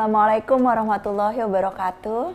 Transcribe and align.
Assalamualaikum 0.00 0.64
warahmatullahi 0.64 1.44
wabarakatuh. 1.44 2.32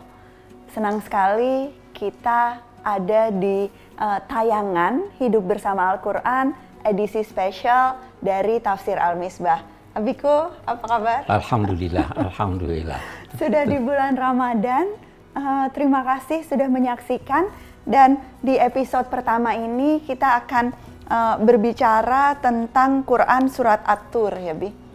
Senang 0.70 1.02
sekali 1.02 1.74
kita 1.98 2.62
ada 2.86 3.34
di 3.34 3.66
uh, 3.98 4.22
tayangan 4.30 5.10
Hidup 5.18 5.42
Bersama 5.50 5.90
Al-Quran 5.90 6.54
edisi 6.86 7.26
spesial 7.26 7.98
dari 8.22 8.62
Tafsir 8.62 8.94
Al-Misbah. 8.94 9.66
Abiku, 9.98 10.54
apa 10.62 10.84
kabar? 10.86 11.20
Alhamdulillah, 11.26 12.06
Alhamdulillah. 12.14 13.02
Sudah 13.42 13.66
di 13.66 13.82
bulan 13.82 14.14
Ramadan, 14.14 14.86
uh, 15.34 15.66
terima 15.74 16.06
kasih 16.06 16.46
sudah 16.46 16.70
menyaksikan 16.70 17.50
dan 17.82 18.22
di 18.46 18.54
episode 18.62 19.10
pertama 19.10 19.58
ini 19.58 20.06
kita 20.06 20.38
akan 20.46 20.70
uh, 21.10 21.34
berbicara 21.42 22.38
tentang 22.38 23.02
Quran 23.02 23.50
Surat 23.50 23.82
At-Tur 23.82 24.38
ya 24.38 24.54
Bi 24.54 24.85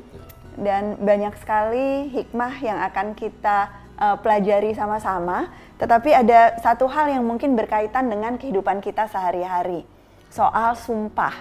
dan 0.61 1.01
banyak 1.01 1.33
sekali 1.41 2.13
hikmah 2.13 2.53
yang 2.61 2.77
akan 2.85 3.17
kita 3.17 3.73
uh, 3.97 4.15
pelajari 4.21 4.77
sama-sama. 4.77 5.49
Tetapi 5.81 6.13
ada 6.13 6.61
satu 6.61 6.85
hal 6.85 7.09
yang 7.09 7.25
mungkin 7.25 7.57
berkaitan 7.57 8.07
dengan 8.13 8.37
kehidupan 8.37 8.79
kita 8.85 9.09
sehari-hari, 9.09 9.83
soal 10.29 10.77
sumpah. 10.77 11.33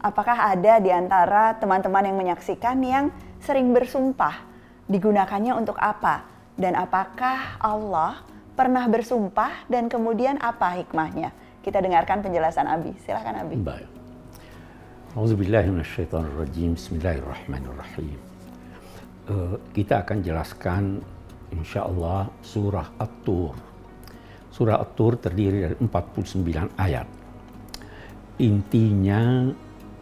Apakah 0.00 0.52
ada 0.56 0.80
di 0.80 0.88
antara 0.88 1.56
teman-teman 1.60 2.08
yang 2.08 2.16
menyaksikan 2.16 2.80
yang 2.80 3.12
sering 3.40 3.72
bersumpah? 3.76 4.40
Digunakannya 4.88 5.52
untuk 5.56 5.76
apa? 5.80 6.24
Dan 6.56 6.76
apakah 6.76 7.56
Allah 7.60 8.20
pernah 8.52 8.84
bersumpah 8.88 9.64
dan 9.68 9.88
kemudian 9.88 10.36
apa 10.40 10.76
hikmahnya? 10.80 11.32
Kita 11.64 11.80
dengarkan 11.80 12.20
penjelasan 12.20 12.68
Abi. 12.68 12.92
Silahkan 13.00 13.40
Abi. 13.40 13.56
Baik. 13.56 13.88
Auzubillahiminasyaitonirrajim. 15.16 16.76
Bismillahirrahmanirrahim. 16.76 18.33
Eh, 19.24 19.56
kita 19.72 20.04
akan 20.04 20.18
jelaskan 20.20 21.00
insya 21.48 21.88
Allah 21.88 22.28
surah 22.44 23.00
At-Tur. 23.00 23.56
Surah 24.52 24.84
At-Tur 24.84 25.16
terdiri 25.16 25.64
dari 25.64 25.76
49 25.80 26.76
ayat. 26.76 27.08
Intinya 28.44 29.48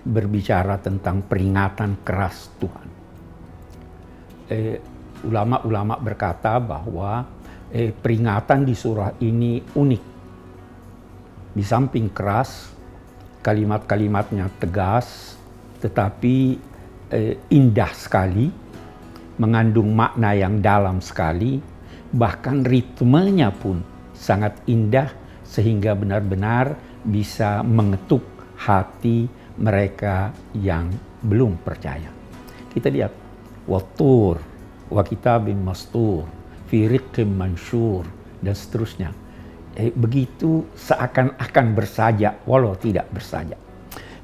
berbicara 0.02 0.74
tentang 0.82 1.22
peringatan 1.22 2.02
keras 2.02 2.50
Tuhan. 2.58 2.88
Eh, 4.50 4.82
ulama-ulama 5.22 6.02
berkata 6.02 6.58
bahwa 6.58 7.22
eh, 7.70 7.94
peringatan 7.94 8.66
di 8.66 8.74
surah 8.74 9.22
ini 9.22 9.62
unik. 9.62 10.02
Di 11.54 11.62
samping 11.62 12.10
keras, 12.10 12.74
kalimat-kalimatnya 13.38 14.50
tegas, 14.58 15.38
tetapi 15.78 16.58
eh, 17.14 17.38
indah 17.54 17.92
sekali 17.94 18.61
mengandung 19.42 19.90
makna 19.90 20.30
yang 20.38 20.62
dalam 20.62 21.02
sekali, 21.02 21.58
bahkan 22.14 22.62
ritmenya 22.62 23.50
pun 23.50 23.82
sangat 24.14 24.54
indah 24.70 25.10
sehingga 25.42 25.98
benar-benar 25.98 26.78
bisa 27.02 27.66
mengetuk 27.66 28.22
hati 28.62 29.26
mereka 29.58 30.30
yang 30.54 30.94
belum 31.26 31.58
percaya. 31.60 32.08
Kita 32.70 32.88
lihat, 32.88 33.12
watur, 33.66 34.38
wa 34.88 35.02
kitabim 35.02 35.58
mastur, 35.60 36.24
fi 36.70 36.86
mansyur, 37.26 38.06
dan 38.40 38.54
seterusnya. 38.54 39.10
Eh, 39.72 39.92
begitu 39.92 40.68
seakan-akan 40.76 41.66
bersaja, 41.72 42.38
walau 42.44 42.76
tidak 42.76 43.08
bersaja. 43.08 43.56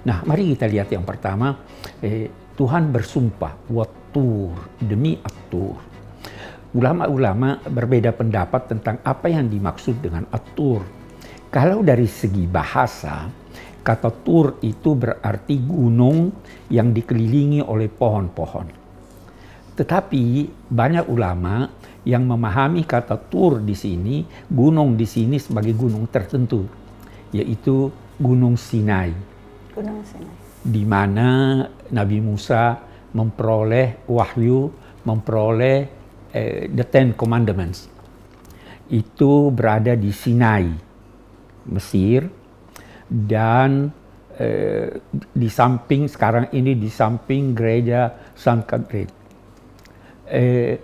Nah, 0.05 0.25
mari 0.25 0.55
kita 0.55 0.69
lihat 0.69 0.89
yang 0.93 1.05
pertama, 1.05 1.57
eh, 2.01 2.29
Tuhan 2.57 2.91
bersumpah, 2.93 3.69
tur 4.13 4.55
demi 4.79 5.17
atur. 5.19 5.77
Ulama-ulama 6.77 7.65
berbeda 7.65 8.13
pendapat 8.13 8.69
tentang 8.69 9.01
apa 9.01 9.27
yang 9.33 9.49
dimaksud 9.49 10.05
dengan 10.05 10.29
atur. 10.29 10.85
Kalau 11.49 11.81
dari 11.81 12.05
segi 12.05 12.45
bahasa, 12.45 13.25
kata 13.81 14.13
tur 14.21 14.61
itu 14.61 14.93
berarti 14.93 15.57
gunung 15.65 16.29
yang 16.69 16.93
dikelilingi 16.93 17.65
oleh 17.65 17.89
pohon-pohon. 17.89 18.69
Tetapi 19.73 20.25
banyak 20.69 21.09
ulama 21.09 21.73
yang 22.05 22.29
memahami 22.29 22.85
kata 22.85 23.17
tur 23.17 23.65
di 23.65 23.73
sini, 23.73 24.27
gunung 24.49 24.93
di 24.99 25.09
sini 25.09 25.41
sebagai 25.41 25.73
gunung 25.73 26.05
tertentu, 26.13 26.69
yaitu 27.33 27.89
Gunung 28.19 28.59
Sinai. 28.59 29.15
Gunung 29.71 30.03
Sinai. 30.03 30.35
Di 30.59 30.83
mana 30.83 31.63
Nabi 31.95 32.19
Musa 32.19 32.75
memperoleh 33.13 34.05
wahyu, 34.09 34.69
memperoleh 35.05 35.79
eh, 36.33 36.69
the 36.69 36.85
Ten 36.85 37.17
Commandments. 37.17 37.89
Itu 38.89 39.53
berada 39.53 39.93
di 39.97 40.13
Sinai, 40.13 40.69
Mesir, 41.69 42.29
dan 43.09 43.93
eh, 44.37 45.01
di 45.13 45.49
samping 45.49 46.09
sekarang 46.09 46.53
ini 46.53 46.77
di 46.77 46.89
samping 46.89 47.53
gereja 47.57 48.33
San 48.37 48.65
Kadrid. 48.65 49.11
Eh, 50.29 50.77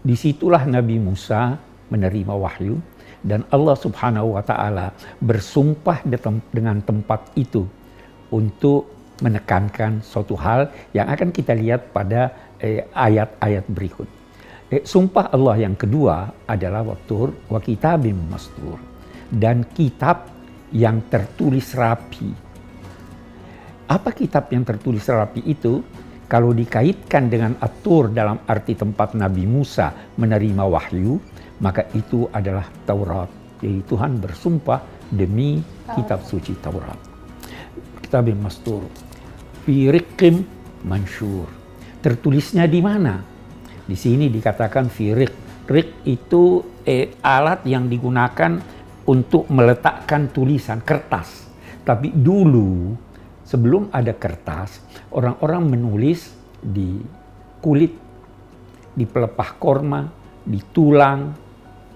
di 0.00 0.16
situlah 0.16 0.64
Nabi 0.64 0.96
Musa 0.96 1.56
menerima 1.92 2.32
wahyu 2.32 2.80
dan 3.20 3.44
Allah 3.52 3.76
Subhanahu 3.76 4.36
wa 4.36 4.42
taala 4.44 4.96
bersumpah 5.20 6.00
dengan 6.52 6.80
tempat 6.80 7.36
itu 7.36 7.68
untuk 8.32 8.99
menekankan 9.20 10.00
suatu 10.04 10.36
hal 10.36 10.68
yang 10.96 11.08
akan 11.08 11.32
kita 11.32 11.56
lihat 11.56 11.92
pada 11.92 12.52
eh, 12.60 12.84
ayat-ayat 12.92 13.64
eh, 13.64 13.72
berikut. 13.72 14.08
Eh, 14.70 14.82
sumpah 14.86 15.34
Allah 15.34 15.66
yang 15.66 15.74
kedua 15.74 16.46
adalah 16.46 16.86
waktu 16.86 17.32
wa 17.50 17.58
kitabim 17.58 18.16
mastur 18.30 18.78
dan 19.30 19.66
kitab 19.74 20.30
yang 20.70 21.02
tertulis 21.10 21.74
rapi. 21.74 22.30
Apa 23.90 24.14
kitab 24.14 24.46
yang 24.54 24.62
tertulis 24.62 25.02
rapi 25.10 25.42
itu? 25.46 25.82
Kalau 26.30 26.54
dikaitkan 26.54 27.26
dengan 27.26 27.58
atur 27.58 28.14
dalam 28.14 28.38
arti 28.46 28.78
tempat 28.78 29.18
Nabi 29.18 29.50
Musa 29.50 29.90
menerima 30.14 30.62
wahyu, 30.62 31.18
maka 31.58 31.90
itu 31.90 32.30
adalah 32.30 32.70
Taurat. 32.86 33.26
Jadi 33.58 33.82
Tuhan 33.90 34.22
bersumpah 34.22 34.78
demi 35.10 35.58
kitab 35.90 36.22
suci 36.22 36.54
Taurat. 36.62 36.94
Kitab 37.98 38.30
mastur 38.38 38.86
firikim 39.64 40.44
mansyur. 40.84 41.48
Tertulisnya 42.00 42.64
di 42.64 42.80
mana? 42.80 43.20
Di 43.84 43.96
sini 43.96 44.32
dikatakan 44.32 44.88
firik. 44.88 45.32
Rik 45.70 46.02
itu 46.08 46.64
eh, 46.82 47.14
alat 47.22 47.62
yang 47.68 47.86
digunakan 47.86 48.58
untuk 49.06 49.46
meletakkan 49.50 50.30
tulisan 50.30 50.82
kertas. 50.82 51.46
Tapi 51.86 52.10
dulu 52.10 52.94
sebelum 53.46 53.90
ada 53.90 54.14
kertas, 54.14 54.82
orang-orang 55.10 55.78
menulis 55.78 56.30
di 56.62 57.02
kulit, 57.58 57.94
di 58.94 59.04
pelepah 59.06 59.50
korma, 59.58 60.02
di 60.46 60.60
tulang, 60.70 61.34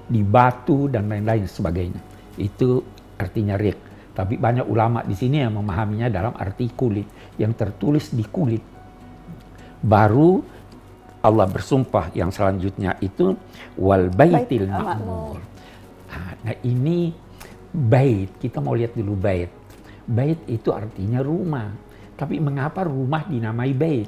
di 0.04 0.20
batu 0.22 0.90
dan 0.90 1.06
lain-lain 1.06 1.46
sebagainya. 1.46 2.00
Itu 2.38 2.82
artinya 3.18 3.54
rik. 3.54 3.93
Tapi 4.14 4.38
banyak 4.38 4.70
ulama 4.70 5.02
di 5.02 5.18
sini 5.18 5.42
yang 5.42 5.58
memahaminya 5.58 6.06
dalam 6.06 6.38
arti 6.38 6.70
kulit, 6.70 7.34
yang 7.34 7.50
tertulis 7.58 8.14
di 8.14 8.22
kulit. 8.22 8.62
Baru 9.82 10.38
Allah 11.24 11.50
bersumpah 11.50 12.14
yang 12.14 12.30
selanjutnya 12.30 12.94
itu 13.02 13.34
wal 13.74 14.06
baitil 14.14 14.70
ma'mur. 14.70 15.42
Nah, 16.46 16.56
ini 16.62 17.10
bait, 17.74 18.38
kita 18.38 18.62
mau 18.62 18.78
lihat 18.78 18.94
dulu 18.94 19.18
bait. 19.18 19.50
Bait 20.06 20.38
itu 20.46 20.70
artinya 20.70 21.18
rumah. 21.18 21.74
Tapi 22.14 22.38
mengapa 22.38 22.86
rumah 22.86 23.26
dinamai 23.26 23.74
bait? 23.74 24.06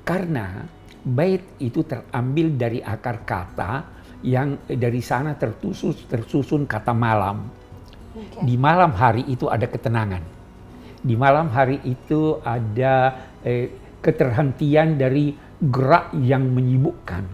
Karena 0.00 0.64
bait 1.04 1.60
itu 1.60 1.84
terambil 1.84 2.56
dari 2.56 2.80
akar 2.80 3.28
kata 3.28 3.72
yang 4.24 4.64
dari 4.64 5.04
sana 5.04 5.36
tersusun, 5.36 6.08
tersusun 6.08 6.64
kata 6.64 6.96
malam 6.96 7.44
Di 8.42 8.58
malam 8.58 8.90
hari 8.90 9.22
itu 9.30 9.46
ada 9.46 9.70
ketenangan. 9.70 10.22
Di 11.00 11.14
malam 11.14 11.48
hari 11.48 11.78
itu 11.86 12.42
ada 12.42 13.16
eh, 13.46 13.96
keterhentian 14.02 14.98
dari 14.98 15.32
gerak 15.60 16.16
yang 16.18 16.50
menyibukkan. 16.50 17.24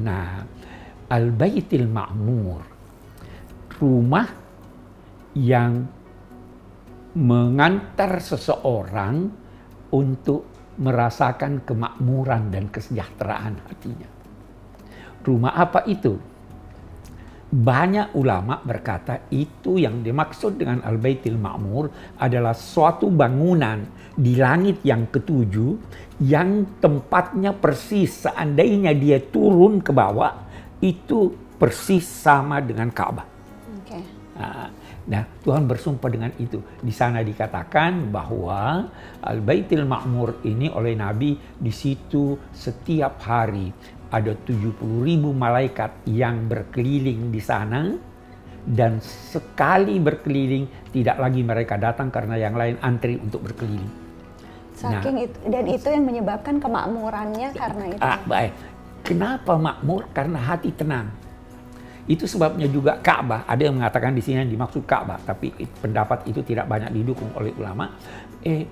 Nah, 0.00 0.46
Al-Baitil 1.10 1.90
Ma'mur, 1.90 2.62
rumah 3.82 4.28
yang 5.34 5.84
mengantar 7.18 8.22
seseorang 8.22 9.26
untuk 9.90 10.46
merasakan 10.78 11.66
kemakmuran 11.66 12.54
dan 12.54 12.70
kesejahteraan 12.70 13.58
hatinya. 13.66 14.08
Rumah 15.20 15.52
apa 15.52 15.84
itu? 15.90 16.16
Banyak 17.50 18.14
ulama 18.14 18.62
berkata 18.62 19.26
itu 19.34 19.82
yang 19.82 20.06
dimaksud 20.06 20.54
dengan 20.54 20.86
Al-Baitul 20.86 21.34
Ma'mur 21.34 21.90
adalah 22.22 22.54
suatu 22.54 23.10
bangunan 23.10 23.82
di 24.14 24.38
langit 24.38 24.86
yang 24.86 25.10
ketujuh 25.10 25.74
yang 26.22 26.78
tempatnya 26.78 27.50
persis 27.50 28.30
seandainya 28.30 28.94
dia 28.94 29.18
turun 29.18 29.82
ke 29.82 29.90
bawah 29.90 30.46
itu 30.78 31.34
persis 31.58 32.06
sama 32.06 32.62
dengan 32.62 32.88
Ka'bah. 32.94 33.26
Okay. 33.82 34.02
Nah, 35.10 35.26
Tuhan 35.42 35.66
bersumpah 35.66 36.06
dengan 36.06 36.30
itu. 36.38 36.62
Di 36.78 36.94
sana 36.94 37.20
dikatakan 37.26 38.14
bahwa 38.14 38.86
Al-Baitul 39.26 39.82
Ma'mur 39.82 40.46
ini 40.46 40.70
oleh 40.70 40.94
Nabi 40.94 41.34
di 41.58 41.72
situ 41.74 42.38
setiap 42.54 43.18
hari 43.26 43.74
ada 44.10 44.34
70 44.46 45.06
ribu 45.06 45.30
malaikat 45.30 46.02
yang 46.10 46.50
berkeliling 46.50 47.30
di 47.30 47.38
sana 47.38 47.94
dan 48.66 49.00
sekali 49.02 49.96
berkeliling 50.02 50.68
tidak 50.90 51.16
lagi 51.16 51.40
mereka 51.40 51.78
datang 51.80 52.12
karena 52.12 52.36
yang 52.36 52.58
lain 52.58 52.76
antri 52.82 53.16
untuk 53.16 53.46
berkeliling. 53.46 53.88
Saking 54.76 55.16
nah, 55.16 55.26
itu 55.28 55.38
dan 55.48 55.64
itu 55.68 55.88
yang 55.88 56.04
menyebabkan 56.04 56.54
kemakmurannya 56.58 57.48
karena 57.52 57.84
itu. 57.92 58.00
Ah, 58.00 58.18
baik. 58.24 58.52
Kenapa 59.00 59.56
makmur? 59.56 60.08
Karena 60.12 60.38
hati 60.40 60.72
tenang. 60.72 61.08
Itu 62.04 62.26
sebabnya 62.26 62.66
juga 62.66 62.98
Ka'bah. 62.98 63.46
Ada 63.46 63.70
yang 63.70 63.80
mengatakan 63.80 64.12
di 64.12 64.22
sini 64.24 64.42
yang 64.44 64.50
dimaksud 64.50 64.82
Ka'bah, 64.84 65.20
tapi 65.22 65.52
pendapat 65.80 66.26
itu 66.26 66.42
tidak 66.42 66.66
banyak 66.66 66.90
didukung 66.90 67.30
oleh 67.38 67.54
ulama. 67.56 67.96
Eh, 68.42 68.66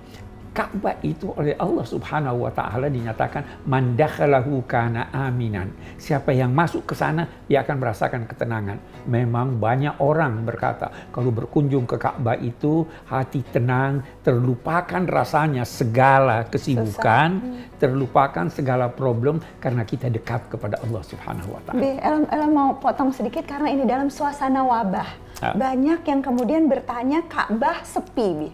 Ka'bah 0.49 0.97
itu 1.05 1.29
oleh 1.37 1.53
Allah 1.61 1.85
Subhanahu 1.85 2.49
wa 2.49 2.51
taala 2.51 2.89
dinyatakan 2.89 3.65
mandakhalahu 3.69 4.65
kana 4.65 5.13
aminan. 5.13 5.69
Siapa 5.95 6.33
yang 6.33 6.49
masuk 6.49 6.89
ke 6.89 6.93
sana 6.97 7.29
dia 7.45 7.61
akan 7.61 7.75
merasakan 7.77 8.25
ketenangan. 8.25 8.77
Memang 9.05 9.61
banyak 9.61 10.01
orang 10.01 10.41
berkata 10.43 10.89
kalau 11.13 11.29
berkunjung 11.29 11.85
ke 11.85 12.01
Ka'bah 12.01 12.37
itu 12.41 12.83
hati 13.05 13.45
tenang, 13.53 14.01
terlupakan 14.25 15.05
rasanya 15.05 15.63
segala 15.63 16.49
kesibukan, 16.49 17.29
hmm. 17.39 17.77
terlupakan 17.77 18.49
segala 18.49 18.89
problem 18.89 19.37
karena 19.61 19.85
kita 19.85 20.09
dekat 20.09 20.49
kepada 20.49 20.81
Allah 20.81 21.01
Subhanahu 21.05 21.49
wa 21.53 21.61
taala. 21.63 21.81
Elam, 21.81 22.23
Elam 22.33 22.51
mau 22.51 22.69
potong 22.77 23.13
sedikit 23.13 23.45
karena 23.45 23.69
ini 23.69 23.85
dalam 23.85 24.09
suasana 24.09 24.65
wabah. 24.65 25.09
Ha? 25.39 25.55
Banyak 25.55 26.03
yang 26.03 26.19
kemudian 26.25 26.67
bertanya 26.67 27.23
Ka'bah 27.29 27.85
sepi, 27.85 28.29
Bi. 28.35 28.49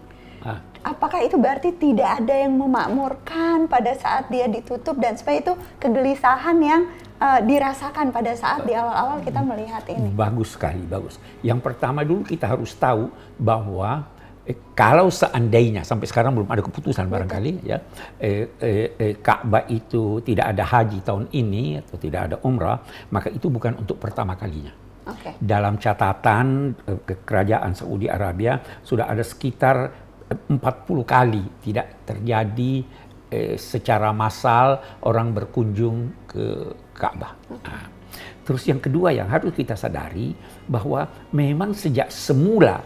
Ha? 0.46 0.76
apakah 0.86 1.26
itu 1.26 1.34
berarti 1.34 1.74
tidak 1.74 2.22
ada 2.22 2.46
yang 2.46 2.54
memakmurkan 2.54 3.66
pada 3.66 3.90
saat 3.98 4.30
dia 4.30 4.46
ditutup 4.46 4.94
dan 5.02 5.18
supaya 5.18 5.42
itu 5.42 5.58
kegelisahan 5.82 6.56
yang 6.62 6.86
uh, 7.18 7.42
dirasakan 7.42 8.14
pada 8.14 8.38
saat 8.38 8.62
di 8.62 8.72
awal-awal 8.78 9.18
kita 9.26 9.42
melihat 9.42 9.82
ini. 9.90 10.14
Bagus 10.14 10.54
sekali, 10.54 10.86
bagus. 10.86 11.18
Yang 11.42 11.66
pertama 11.66 12.06
dulu 12.06 12.22
kita 12.22 12.46
harus 12.46 12.70
tahu 12.78 13.10
bahwa 13.34 14.06
eh, 14.46 14.54
kalau 14.78 15.10
seandainya 15.10 15.82
sampai 15.82 16.06
sekarang 16.06 16.38
belum 16.38 16.46
ada 16.46 16.62
keputusan 16.62 17.10
barangkali 17.10 17.66
ya 17.66 17.82
eh, 18.22 18.46
eh, 18.62 18.88
eh, 18.94 19.14
Ka'bah 19.18 19.66
itu 19.66 20.22
tidak 20.22 20.54
ada 20.54 20.62
haji 20.62 21.02
tahun 21.02 21.26
ini 21.34 21.82
atau 21.82 21.98
tidak 21.98 22.30
ada 22.30 22.36
umrah, 22.46 22.78
maka 23.10 23.26
itu 23.34 23.50
bukan 23.50 23.74
untuk 23.82 23.98
pertama 23.98 24.38
kalinya. 24.38 24.86
Okay. 25.06 25.38
Dalam 25.38 25.78
catatan 25.78 26.74
eh, 26.82 26.98
kerajaan 27.26 27.78
Saudi 27.78 28.10
Arabia 28.10 28.58
sudah 28.82 29.06
ada 29.06 29.22
sekitar 29.22 30.05
40 30.26 30.58
kali 31.06 31.44
tidak 31.62 32.02
terjadi 32.02 32.72
eh, 33.30 33.54
secara 33.54 34.10
massal 34.10 34.82
orang 35.06 35.30
berkunjung 35.30 36.26
ke 36.26 36.74
Ka'bah. 36.96 37.34
Nah, 37.62 37.86
terus 38.42 38.66
yang 38.66 38.82
kedua 38.82 39.14
yang 39.14 39.30
harus 39.30 39.54
kita 39.54 39.78
sadari 39.78 40.34
bahwa 40.66 41.06
memang 41.30 41.74
sejak 41.76 42.10
semula 42.10 42.82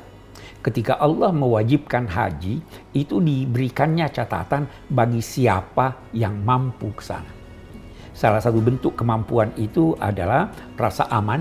ketika 0.60 1.00
Allah 1.00 1.32
mewajibkan 1.32 2.04
haji 2.04 2.60
itu 2.92 3.16
diberikannya 3.20 4.12
catatan 4.12 4.68
bagi 4.92 5.24
siapa 5.24 6.12
yang 6.12 6.36
mampu 6.44 6.92
ke 6.92 7.04
sana. 7.04 7.32
Salah 8.12 8.42
satu 8.44 8.60
bentuk 8.60 9.00
kemampuan 9.00 9.48
itu 9.56 9.96
adalah 9.96 10.52
rasa 10.76 11.08
aman 11.08 11.40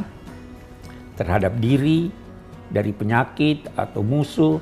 terhadap 1.19 1.59
diri 1.59 2.07
dari 2.71 2.95
penyakit 2.95 3.67
atau 3.75 3.99
musuh 3.99 4.61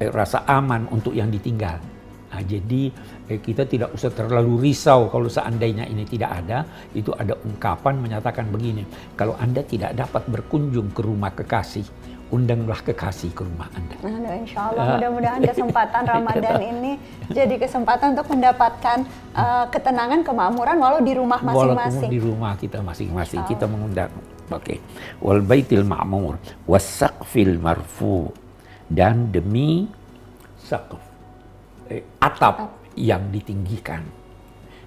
eh, 0.00 0.10
rasa 0.10 0.44
aman 0.48 0.88
untuk 0.92 1.16
yang 1.16 1.28
ditinggal. 1.32 1.78
Nah, 2.26 2.42
jadi 2.44 2.92
eh, 3.32 3.40
kita 3.40 3.64
tidak 3.64 3.96
usah 3.96 4.12
terlalu 4.12 4.68
risau 4.68 5.08
kalau 5.08 5.30
seandainya 5.30 5.88
ini 5.88 6.04
tidak 6.04 6.44
ada. 6.44 6.68
Itu 6.92 7.16
ada 7.16 7.32
ungkapan 7.32 7.96
menyatakan 7.96 8.50
begini, 8.52 8.84
kalau 9.16 9.38
Anda 9.40 9.64
tidak 9.64 9.96
dapat 9.96 10.28
berkunjung 10.28 10.92
ke 10.92 11.00
rumah 11.00 11.32
kekasih, 11.32 11.86
undanglah 12.28 12.76
kekasih 12.82 13.30
ke 13.32 13.40
rumah 13.46 13.70
Anda. 13.72 13.96
Nah, 14.02 14.36
insya 14.36 14.68
Allah 14.68 14.84
uh, 14.84 14.90
mudah-mudahan 14.98 15.40
kesempatan 15.48 16.02
Ramadan 16.18 16.60
ini 16.60 16.92
jadi 17.32 17.54
kesempatan 17.56 18.18
untuk 18.18 18.28
mendapatkan 18.34 18.98
uh, 19.32 19.64
ketenangan, 19.72 20.20
kemakmuran 20.26 20.76
walau 20.76 21.00
di 21.00 21.16
rumah 21.16 21.40
masing-masing. 21.40 22.10
di 22.10 22.20
rumah 22.20 22.52
kita 22.58 22.82
masing-masing 22.82 23.46
kita 23.48 23.64
mengundang. 23.64 24.12
Oke. 24.52 24.76
Okay. 24.76 24.78
Wal 25.24 25.42
baitil 25.42 25.82
ma'mur 25.82 26.38
wasaqfil 26.68 27.58
marfu 27.58 28.30
dan 28.86 29.30
demi 29.34 29.90
sakuf 30.58 31.02
eh, 31.90 32.02
atap 32.22 32.70
yang 32.96 33.28
ditinggikan. 33.30 34.02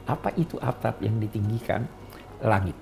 Apa 0.10 0.34
itu 0.36 0.58
atap 0.58 1.06
yang 1.06 1.22
ditinggikan? 1.22 1.86
Langit. 2.42 2.74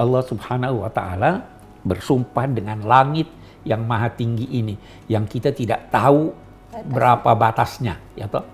Allah 0.00 0.22
Subhanahu 0.24 0.86
wa 0.86 0.90
taala 0.90 1.44
bersumpah 1.82 2.46
dengan 2.48 2.80
langit 2.86 3.28
yang 3.62 3.84
maha 3.84 4.10
tinggi 4.10 4.48
ini 4.48 4.74
yang 5.06 5.26
kita 5.26 5.54
tidak 5.54 5.90
tahu 5.92 6.32
Batas. 6.72 6.88
berapa 6.88 7.30
batasnya, 7.36 7.94
ya 8.16 8.26
toh? 8.30 8.46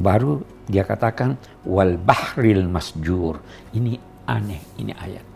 Baru 0.00 0.40
dia 0.64 0.86
katakan 0.86 1.36
wal 1.66 1.98
bahril 1.98 2.64
masjur. 2.70 3.42
Ini 3.74 3.98
aneh, 4.24 4.62
ini 4.78 4.94
ayat. 4.94 5.29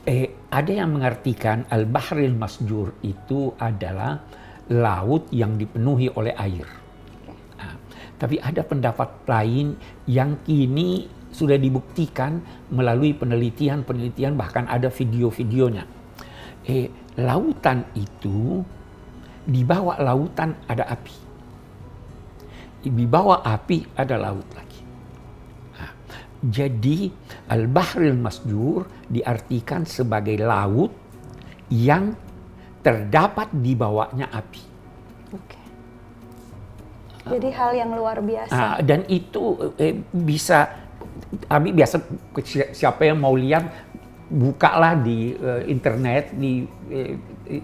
Eh, 0.00 0.48
ada 0.48 0.72
yang 0.72 0.96
mengartikan 0.96 1.68
al-bahril 1.68 2.32
masjur 2.32 2.96
itu 3.04 3.52
adalah 3.60 4.16
laut 4.72 5.28
yang 5.28 5.60
dipenuhi 5.60 6.08
oleh 6.16 6.32
air. 6.40 6.64
Nah, 7.60 7.74
tapi 8.16 8.40
ada 8.40 8.64
pendapat 8.64 9.28
lain 9.28 9.76
yang 10.08 10.40
kini 10.40 11.04
sudah 11.30 11.60
dibuktikan 11.60 12.40
melalui 12.72 13.12
penelitian-penelitian 13.12 14.40
bahkan 14.40 14.64
ada 14.70 14.88
video-videonya. 14.88 15.84
Eh, 16.64 16.88
lautan 17.20 17.84
itu 17.92 18.64
di 19.44 19.66
bawah 19.66 19.98
lautan 20.00 20.54
ada 20.64 20.86
api. 20.86 21.16
Di 22.80 23.04
bawah 23.04 23.44
api 23.44 23.84
ada 23.98 24.16
laut 24.16 24.48
lagi. 24.56 24.69
Jadi 26.40 27.12
Al-Bahril 27.52 28.16
Masjur 28.16 28.88
diartikan 29.12 29.84
sebagai 29.84 30.40
laut 30.40 30.88
yang 31.68 32.16
terdapat 32.80 33.52
di 33.52 33.76
bawahnya 33.76 34.32
api. 34.32 34.62
Oke. 35.36 35.60
Jadi 37.28 37.48
hal 37.52 37.70
yang 37.76 37.90
luar 37.92 38.24
biasa. 38.24 38.56
Nah, 38.56 38.76
dan 38.80 39.04
itu 39.12 39.76
eh, 39.76 40.00
bisa, 40.10 40.88
Abi 41.52 41.76
biasa 41.76 42.00
siapa 42.72 43.04
yang 43.04 43.20
mau 43.20 43.36
lihat 43.36 43.68
bukalah 44.30 44.94
di 44.94 45.34
uh, 45.34 45.66
internet 45.66 46.30
di 46.38 46.62
uh, 46.64 47.12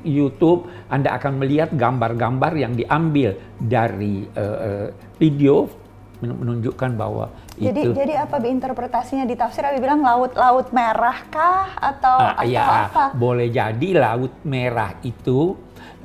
YouTube 0.02 0.66
Anda 0.90 1.14
akan 1.14 1.38
melihat 1.38 1.70
gambar-gambar 1.70 2.52
yang 2.58 2.74
diambil 2.74 3.38
dari 3.62 4.26
uh, 4.34 4.58
uh, 4.58 4.88
video 5.16 5.70
menunjukkan 6.20 6.90
bahwa 6.96 7.28
jadi, 7.56 7.80
itu. 7.88 7.90
Jadi 7.96 8.14
apa 8.16 8.36
interpretasinya 8.44 9.24
di 9.24 9.36
tafsir 9.36 9.64
Abi 9.64 9.80
bilang 9.80 10.04
laut-laut 10.04 10.72
merah 10.72 11.18
kah 11.28 11.76
atau, 11.76 12.16
nah, 12.20 12.34
atau 12.36 12.48
ya, 12.48 12.64
apa? 12.88 13.04
Boleh 13.16 13.48
jadi 13.48 13.88
laut 13.96 14.32
merah 14.44 14.96
itu 15.04 15.56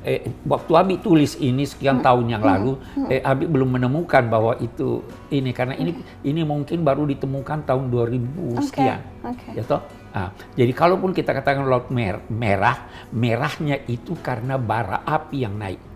eh, 0.02 0.32
waktu 0.48 0.72
Abi 0.74 0.94
tulis 0.98 1.38
ini 1.38 1.62
sekian 1.68 2.00
hmm. 2.00 2.06
tahun 2.06 2.26
yang 2.28 2.42
lalu, 2.42 2.72
hmm. 2.76 3.08
eh, 3.08 3.22
Abi 3.22 3.44
belum 3.46 3.78
menemukan 3.78 4.26
bahwa 4.26 4.56
itu 4.58 5.04
ini 5.30 5.52
karena 5.54 5.78
ini 5.78 5.92
hmm. 5.94 6.28
ini 6.28 6.40
mungkin 6.42 6.82
baru 6.82 7.06
ditemukan 7.06 7.68
tahun 7.68 7.88
2000 7.88 7.92
okay. 7.92 8.62
sekian. 8.66 9.00
Okay. 9.22 9.52
Ya 9.60 9.64
toh? 9.64 9.82
Nah, 10.12 10.28
jadi 10.52 10.72
kalaupun 10.76 11.16
kita 11.16 11.32
katakan 11.32 11.64
laut 11.64 11.88
merah, 11.88 12.76
merahnya 13.16 13.80
itu 13.88 14.12
karena 14.20 14.60
bara 14.60 15.00
api 15.08 15.48
yang 15.48 15.56
naik. 15.56 15.91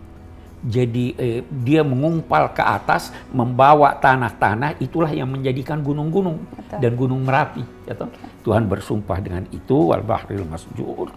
Jadi 0.67 1.15
eh, 1.15 1.41
dia 1.47 1.87
mengumpal 1.87 2.51
ke 2.51 2.59
atas, 2.59 3.15
membawa 3.31 3.95
tanah-tanah, 4.03 4.83
itulah 4.83 5.15
yang 5.15 5.31
menjadikan 5.31 5.79
gunung-gunung 5.79 6.43
dan 6.83 6.99
gunung 6.99 7.23
Merapi. 7.23 7.63
Ya 7.87 7.95
toh? 7.95 8.11
Tuhan 8.43 8.67
bersumpah 8.67 9.23
dengan 9.23 9.47
itu, 9.55 9.95
wal 9.95 10.03
bahril 10.03 10.43
masjur. 10.43 11.15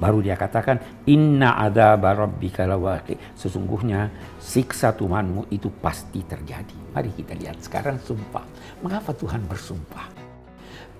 Baru 0.00 0.24
dia 0.24 0.36
katakan, 0.40 0.80
Inna 1.08 1.56
ada 1.56 1.96
rabbika 1.96 2.64
lawaqi. 2.64 3.36
Sesungguhnya 3.36 4.08
siksa 4.40 4.92
Tuhanmu 4.92 5.52
itu 5.52 5.68
pasti 5.80 6.24
terjadi. 6.24 6.96
Mari 6.96 7.12
kita 7.12 7.36
lihat 7.36 7.60
sekarang 7.60 8.00
sumpah. 8.00 8.44
Mengapa 8.80 9.12
Tuhan 9.12 9.44
bersumpah? 9.44 10.08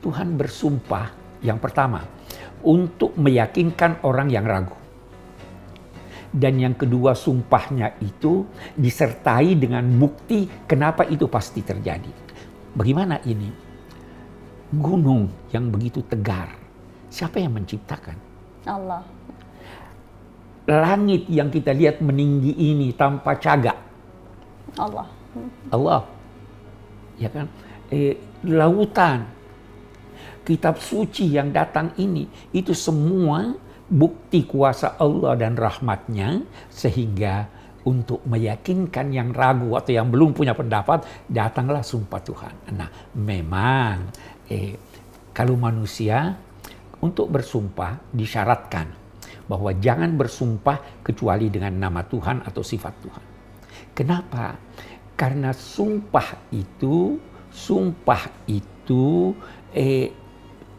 Tuhan 0.04 0.36
bersumpah 0.36 1.12
yang 1.44 1.60
pertama, 1.60 2.04
untuk 2.64 3.12
meyakinkan 3.16 4.00
orang 4.04 4.32
yang 4.32 4.48
ragu. 4.48 4.85
Dan 6.36 6.60
yang 6.60 6.76
kedua 6.76 7.16
sumpahnya 7.16 7.96
itu 8.04 8.44
disertai 8.76 9.56
dengan 9.56 9.88
bukti 9.96 10.44
kenapa 10.68 11.08
itu 11.08 11.24
pasti 11.32 11.64
terjadi. 11.64 12.12
Bagaimana 12.76 13.24
ini? 13.24 13.48
Gunung 14.76 15.32
yang 15.48 15.72
begitu 15.72 16.04
tegar, 16.04 16.52
siapa 17.08 17.40
yang 17.40 17.56
menciptakan? 17.56 18.20
Allah. 18.68 19.00
Langit 20.68 21.24
yang 21.32 21.48
kita 21.48 21.72
lihat 21.72 22.04
meninggi 22.04 22.52
ini 22.52 22.92
tanpa 22.92 23.38
cagak, 23.40 23.78
Allah. 24.76 25.08
Allah. 25.72 26.02
Ya 27.16 27.32
kan? 27.32 27.48
Eh, 27.88 28.20
lautan, 28.44 29.24
kitab 30.44 30.76
suci 30.82 31.32
yang 31.32 31.48
datang 31.48 31.96
ini, 31.96 32.28
itu 32.52 32.76
semua 32.76 33.56
bukti 33.86 34.44
kuasa 34.46 34.98
Allah 34.98 35.38
dan 35.38 35.54
rahmatnya 35.54 36.42
sehingga 36.70 37.46
untuk 37.86 38.26
meyakinkan 38.26 39.14
yang 39.14 39.30
ragu 39.30 39.78
atau 39.78 39.94
yang 39.94 40.10
belum 40.10 40.34
punya 40.34 40.58
pendapat, 40.58 41.06
datanglah 41.30 41.86
sumpah 41.86 42.18
Tuhan. 42.18 42.54
Nah, 42.74 42.90
memang 43.14 44.10
eh, 44.50 44.74
kalau 45.30 45.54
manusia 45.54 46.34
untuk 46.98 47.30
bersumpah 47.30 48.10
disyaratkan 48.10 48.90
bahwa 49.46 49.70
jangan 49.78 50.18
bersumpah 50.18 51.06
kecuali 51.06 51.46
dengan 51.46 51.78
nama 51.78 52.02
Tuhan 52.02 52.42
atau 52.42 52.62
sifat 52.66 52.94
Tuhan. 52.98 53.24
Kenapa? 53.94 54.58
Karena 55.14 55.54
sumpah 55.54 56.50
itu, 56.50 57.22
sumpah 57.54 58.50
itu 58.50 59.32
eh, 59.70 60.10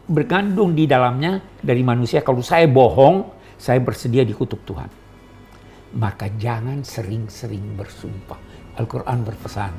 bergandung 0.08 0.72
di 0.72 0.88
dalamnya 0.88 1.38
dari 1.60 1.84
manusia. 1.84 2.24
Kalau 2.24 2.40
saya 2.40 2.64
bohong, 2.64 3.28
saya 3.60 3.78
bersedia 3.78 4.24
dikutuk 4.24 4.64
Tuhan. 4.64 4.90
Maka 6.00 6.32
jangan 6.40 6.80
sering-sering 6.80 7.76
bersumpah. 7.76 8.40
Al-Quran 8.78 9.18
berpesan, 9.26 9.72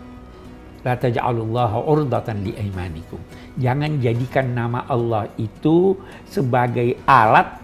La 0.83 0.95
taj'alullaha 0.95 1.83
urdatan 1.83 2.43
li 2.43 2.55
aimanikum. 2.55 3.19
Jangan 3.59 3.99
jadikan 3.99 4.55
nama 4.55 4.87
Allah 4.87 5.27
itu 5.35 5.95
sebagai 6.23 6.95
alat 7.03 7.59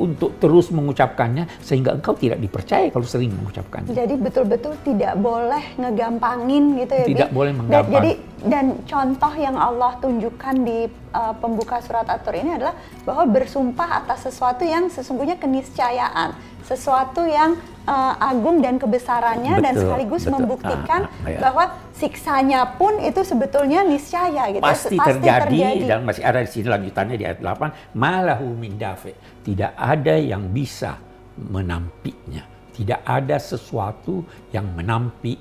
untuk 0.00 0.40
terus 0.40 0.72
mengucapkannya 0.72 1.60
sehingga 1.60 1.98
engkau 1.98 2.16
tidak 2.16 2.40
dipercaya 2.40 2.88
kalau 2.88 3.04
sering 3.04 3.34
mengucapkannya. 3.36 3.92
Jadi 3.92 4.14
betul-betul 4.16 4.72
tidak 4.80 5.18
boleh 5.20 5.76
ngegampangin 5.76 6.80
gitu 6.80 6.92
ya. 6.96 7.04
Tidak 7.04 7.30
Bi? 7.30 7.36
boleh 7.36 7.52
Dan, 7.52 7.58
menggampang. 7.60 7.94
jadi 8.00 8.10
dan 8.40 8.80
contoh 8.88 9.32
yang 9.36 9.56
Allah 9.56 10.00
tunjukkan 10.00 10.54
di 10.64 10.88
uh, 11.12 11.34
pembuka 11.36 11.84
surat 11.84 12.08
At-Tur 12.08 12.32
ini 12.36 12.56
adalah 12.56 12.72
bahwa 13.04 13.28
bersumpah 13.28 14.04
atas 14.04 14.24
sesuatu 14.32 14.64
yang 14.64 14.88
sesungguhnya 14.88 15.36
keniscayaan, 15.36 16.32
sesuatu 16.64 17.28
yang 17.28 17.60
uh, 17.84 18.14
agung 18.16 18.64
dan 18.64 18.80
kebesarannya 18.80 19.60
dan 19.60 19.72
Betul, 19.76 19.82
sekaligus 19.84 20.22
betul. 20.24 20.34
membuktikan 20.40 21.00
Ah, 21.04 21.24
ah, 21.26 21.30
ya. 21.30 21.38
bahwa 21.40 21.64
siksanya 21.92 22.60
pun 22.80 22.96
itu 23.04 23.20
sebetulnya 23.20 23.84
niscaya 23.84 24.48
gitu. 24.56 24.64
pasti, 24.64 24.96
terjadi, 24.96 25.84
dan 25.84 26.00
masih 26.08 26.24
ada 26.24 26.40
di 26.40 26.48
sini 26.48 26.66
lanjutannya 26.72 27.16
di 27.20 27.24
ayat 27.28 27.44
8 27.44 27.92
malahu 27.92 28.56
min 28.56 28.80
dafi 28.80 29.12
tidak 29.44 29.76
ada 29.76 30.16
yang 30.16 30.48
bisa 30.48 30.96
menampinya 31.36 32.48
tidak 32.72 33.04
ada 33.04 33.36
sesuatu 33.36 34.24
yang 34.48 34.64
menampi 34.72 35.36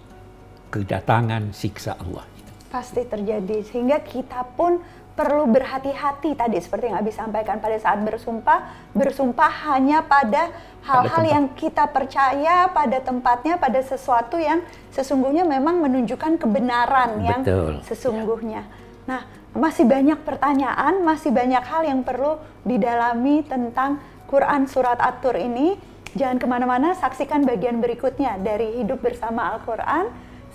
kedatangan 0.67 1.55
siksa 1.55 1.95
Allah 1.95 2.27
Pasti 2.69 3.01
terjadi 3.01 3.65
sehingga 3.65 3.97
kita 4.01 4.45
pun 4.53 4.77
perlu 5.19 5.51
berhati-hati 5.51 6.31
tadi 6.31 6.63
seperti 6.63 6.87
yang 6.87 7.03
Abi 7.03 7.11
sampaikan 7.11 7.59
pada 7.59 7.75
saat 7.75 7.99
bersumpah, 7.99 8.71
bersumpah 8.95 9.51
hanya 9.67 9.99
pada 9.99 10.47
hal-hal 10.87 11.23
yang 11.27 11.45
kita 11.59 11.91
percaya 11.91 12.71
pada 12.71 13.03
tempatnya, 13.03 13.59
pada 13.59 13.83
sesuatu 13.83 14.39
yang 14.39 14.63
sesungguhnya 14.95 15.43
memang 15.43 15.83
menunjukkan 15.83 16.39
kebenaran 16.39 17.19
yang 17.19 17.43
Betul. 17.43 17.83
sesungguhnya. 17.83 18.63
Nah, 19.11 19.27
masih 19.51 19.83
banyak 19.83 20.23
pertanyaan, 20.23 21.03
masih 21.03 21.35
banyak 21.35 21.67
hal 21.67 21.83
yang 21.83 21.99
perlu 22.07 22.39
didalami 22.63 23.43
tentang 23.43 23.99
Quran 24.29 24.71
Surat 24.71 25.01
At-Tur 25.03 25.35
ini. 25.35 25.75
Jangan 26.15 26.37
ke 26.41 26.47
mana-mana, 26.47 26.95
saksikan 26.95 27.43
bagian 27.43 27.83
berikutnya 27.83 28.39
dari 28.41 28.81
Hidup 28.81 29.03
Bersama 29.03 29.53
Al-Quran, 29.53 30.09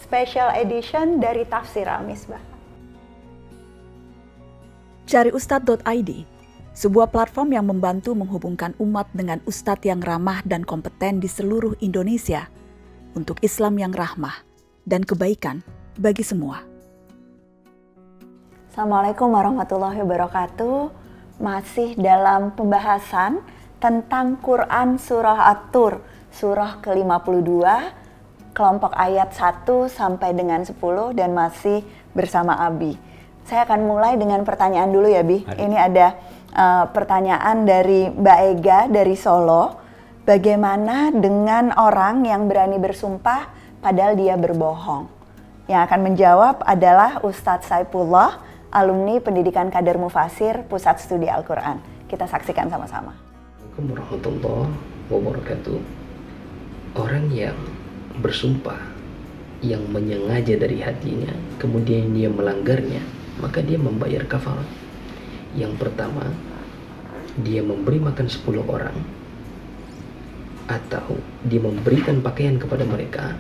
Special 0.04 0.52
Edition 0.60 1.16
dari 1.16 1.48
Tafsir 1.48 1.88
Al-Misbah. 1.88 2.36
Cari 5.08 5.32
Ustadz.id, 5.32 6.10
sebuah 6.76 7.08
platform 7.08 7.56
yang 7.56 7.64
membantu 7.64 8.12
menghubungkan 8.12 8.76
umat 8.76 9.08
dengan 9.16 9.40
ustadz 9.48 9.88
yang 9.88 10.04
ramah 10.04 10.44
dan 10.44 10.60
kompeten 10.60 11.24
di 11.24 11.28
seluruh 11.30 11.72
Indonesia 11.80 12.52
untuk 13.16 13.40
Islam 13.40 13.80
yang 13.80 13.96
rahmah 13.96 14.44
dan 14.84 15.08
kebaikan 15.08 15.64
bagi 15.96 16.20
semua. 16.20 16.60
Assalamualaikum 18.68 19.32
warahmatullahi 19.32 20.04
wabarakatuh. 20.04 20.92
Masih 21.40 21.96
dalam 21.96 22.52
pembahasan 22.52 23.40
tentang 23.80 24.36
Quran 24.44 25.00
Surah 25.00 25.48
At-Tur, 25.48 26.04
surah 26.28 26.84
ke-52, 26.84 27.50
kelompok 28.54 28.94
ayat 28.94 29.34
1 29.34 29.66
sampai 29.90 30.30
dengan 30.32 30.62
10 30.62 30.78
dan 31.18 31.34
masih 31.34 31.82
bersama 32.14 32.54
Abi. 32.62 32.94
Saya 33.44 33.66
akan 33.68 33.84
mulai 33.84 34.16
dengan 34.16 34.40
pertanyaan 34.46 34.88
dulu 34.88 35.10
ya 35.10 35.20
Bi. 35.26 35.44
Mari. 35.44 35.58
Ini 35.58 35.76
ada 35.76 36.06
uh, 36.54 36.84
pertanyaan 36.88 37.66
dari 37.66 38.08
Mbak 38.08 38.38
Ega 38.54 38.78
dari 38.88 39.18
Solo. 39.18 39.82
Bagaimana 40.24 41.12
dengan 41.12 41.68
orang 41.76 42.24
yang 42.24 42.48
berani 42.48 42.80
bersumpah 42.80 43.52
padahal 43.84 44.16
dia 44.16 44.40
berbohong? 44.40 45.04
Yang 45.68 45.80
akan 45.84 46.00
menjawab 46.00 46.56
adalah 46.64 47.20
Ustadz 47.20 47.68
Saifullah, 47.68 48.40
alumni 48.72 49.20
Pendidikan 49.20 49.68
Kader 49.68 50.00
Mufasir 50.00 50.64
Pusat 50.64 51.04
Studi 51.04 51.28
Al-Quran. 51.28 51.76
Kita 52.08 52.24
saksikan 52.24 52.72
sama-sama. 52.72 53.12
Assalamualaikum 53.60 53.84
warahmatullahi 53.92 54.72
wabarakatuh. 55.12 55.78
Orang 56.94 57.26
yang 57.28 57.58
bersumpah 58.20 58.78
yang 59.64 59.82
menyengaja 59.88 60.60
dari 60.60 60.84
hatinya, 60.84 61.32
kemudian 61.56 62.12
dia 62.12 62.28
melanggarnya, 62.28 63.00
maka 63.40 63.64
dia 63.64 63.80
membayar 63.80 64.22
kafarat. 64.28 64.68
Yang 65.56 65.74
pertama, 65.80 66.28
dia 67.42 67.64
memberi 67.64 67.98
makan 67.98 68.26
10 68.30 68.62
orang 68.66 68.94
atau 70.64 71.20
dia 71.44 71.60
memberikan 71.60 72.24
pakaian 72.24 72.56
kepada 72.56 72.88
mereka 72.88 73.36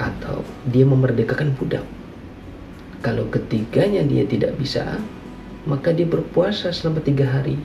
atau 0.00 0.40
dia 0.72 0.88
memerdekakan 0.88 1.52
budak. 1.60 1.84
Kalau 3.04 3.28
ketiganya 3.28 4.04
dia 4.04 4.24
tidak 4.24 4.56
bisa, 4.56 4.96
maka 5.68 5.92
dia 5.92 6.08
berpuasa 6.08 6.72
selama 6.72 7.04
tiga 7.04 7.28
hari. 7.28 7.56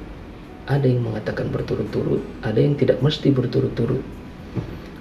Ada 0.68 0.90
yang 0.90 1.06
mengatakan 1.06 1.52
berturut-turut, 1.54 2.24
ada 2.44 2.58
yang 2.60 2.76
tidak 2.76 3.00
mesti 3.00 3.32
berturut-turut. 3.32 4.02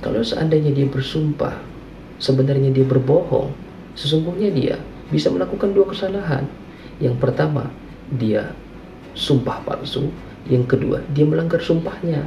Kalau 0.01 0.23
seandainya 0.23 0.75
dia 0.75 0.87
bersumpah, 0.89 1.55
sebenarnya 2.19 2.71
dia 2.75 2.87
berbohong, 2.87 3.53
sesungguhnya 3.95 4.51
dia 4.51 4.77
bisa 5.13 5.31
melakukan 5.31 5.71
dua 5.71 5.91
kesalahan. 5.91 6.49
Yang 6.99 7.17
pertama, 7.21 7.71
dia 8.15 8.55
sumpah 9.15 9.63
palsu. 9.63 10.11
Yang 10.45 10.77
kedua, 10.77 11.01
dia 11.15 11.25
melanggar 11.25 11.63
sumpahnya. 11.63 12.21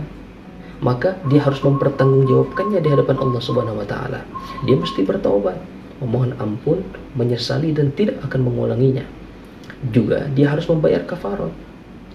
Maka 0.78 1.18
dia 1.30 1.42
harus 1.42 1.62
mempertanggungjawabkannya 1.66 2.80
di 2.82 2.90
hadapan 2.90 3.18
Allah 3.18 3.42
Subhanahu 3.42 3.82
wa 3.82 3.88
taala. 3.90 4.22
Dia 4.66 4.78
mesti 4.78 5.02
bertaubat, 5.06 5.58
memohon 6.02 6.38
ampun, 6.38 6.86
menyesali 7.18 7.74
dan 7.74 7.94
tidak 7.94 8.22
akan 8.26 8.46
mengulanginya. 8.46 9.06
Juga 9.90 10.30
dia 10.34 10.54
harus 10.54 10.66
membayar 10.70 11.06
kafarat. 11.06 11.54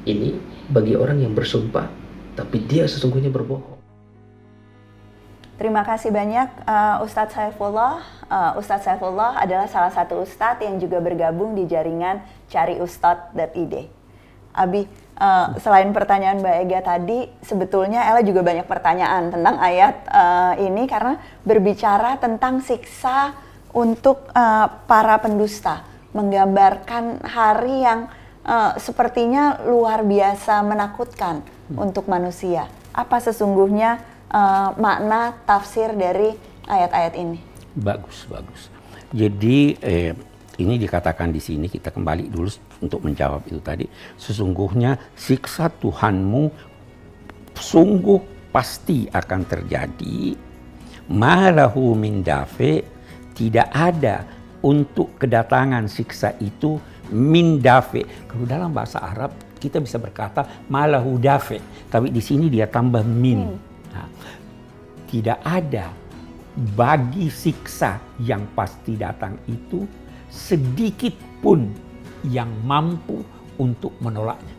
Ini 0.02 0.35
bagi 0.71 0.99
orang 0.99 1.23
yang 1.23 1.35
bersumpah 1.35 2.02
tapi 2.32 2.64
dia 2.64 2.88
sesungguhnya 2.88 3.28
berbohong. 3.28 3.71
Terima 5.62 5.87
kasih 5.87 6.11
banyak 6.11 6.66
uh, 6.66 7.07
Ustadz 7.07 7.38
Saifullah. 7.38 8.02
Uh, 8.26 8.59
Ustadz 8.59 8.83
Saifullah 8.83 9.38
adalah 9.38 9.71
salah 9.71 9.95
satu 9.95 10.19
ustadz 10.19 10.59
yang 10.59 10.83
juga 10.83 10.99
bergabung 10.99 11.54
di 11.54 11.71
jaringan 11.71 12.19
cariustadz.id. 12.50 13.87
Abi, 14.59 14.83
uh, 15.23 15.54
selain 15.62 15.95
pertanyaan 15.95 16.42
Mbak 16.42 16.57
Ega 16.66 16.81
tadi, 16.83 17.31
sebetulnya 17.47 18.11
Ella 18.11 18.26
juga 18.26 18.42
banyak 18.42 18.66
pertanyaan 18.66 19.31
tentang 19.31 19.62
ayat 19.62 20.02
uh, 20.11 20.59
ini 20.59 20.83
karena 20.90 21.23
berbicara 21.47 22.19
tentang 22.19 22.59
siksa 22.59 23.31
untuk 23.71 24.35
uh, 24.35 24.66
para 24.66 25.14
pendusta, 25.23 25.87
menggambarkan 26.11 27.23
hari 27.23 27.87
yang 27.87 28.11
uh, 28.42 28.75
sepertinya 28.83 29.62
luar 29.62 30.02
biasa 30.02 30.59
menakutkan 30.66 31.38
untuk 31.78 32.11
manusia. 32.11 32.66
Apa 32.90 33.23
sesungguhnya 33.23 34.11
uh, 34.32 34.74
makna 34.80 35.36
tafsir 35.44 35.92
dari 35.92 36.34
ayat-ayat 36.66 37.14
ini? 37.20 37.38
bagus 37.72 38.28
bagus 38.28 38.72
jadi 39.12 39.76
eh, 39.84 40.12
ini 40.56 40.80
dikatakan 40.80 41.28
di 41.28 41.40
sini 41.40 41.68
kita 41.68 41.92
kembali 41.92 42.32
dulu 42.32 42.48
untuk 42.80 43.04
menjawab 43.04 43.44
itu 43.44 43.60
tadi. 43.60 43.84
Sesungguhnya 44.16 44.96
siksa 45.12 45.68
Tuhanmu 45.68 46.48
sungguh 47.52 48.48
pasti 48.48 49.04
akan 49.08 49.40
terjadi. 49.44 50.36
Malahu 51.12 51.92
min 51.92 52.24
dafe 52.24 52.84
tidak 53.36 53.68
ada 53.72 54.24
untuk 54.64 55.20
kedatangan 55.20 55.88
siksa 55.88 56.32
itu 56.40 56.80
min 57.12 57.60
dafe. 57.60 58.04
Kalau 58.28 58.48
dalam 58.48 58.72
bahasa 58.72 59.00
Arab 59.00 59.32
kita 59.60 59.76
bisa 59.76 60.00
berkata 60.00 60.64
malahu 60.72 61.20
dafe, 61.20 61.60
tapi 61.92 62.08
di 62.08 62.20
sini 62.24 62.48
dia 62.48 62.64
tambah 62.64 63.04
min. 63.04 63.40
Nah, 63.44 63.71
tidak 65.12 65.38
ada 65.45 65.92
bagi 66.73 67.28
siksa 67.28 68.00
yang 68.25 68.49
pasti 68.57 68.97
datang 68.97 69.37
itu 69.45 69.85
sedikit 70.33 71.12
pun 71.45 71.69
yang 72.25 72.49
mampu 72.64 73.21
untuk 73.61 73.92
menolaknya. 74.00 74.57